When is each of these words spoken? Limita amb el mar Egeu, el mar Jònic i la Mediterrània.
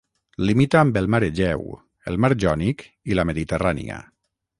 Limita 0.49 0.77
amb 0.79 0.95
el 1.01 1.09
mar 1.15 1.19
Egeu, 1.27 1.67
el 2.13 2.17
mar 2.25 2.31
Jònic 2.45 2.81
i 3.13 3.19
la 3.19 3.27
Mediterrània. 3.33 4.01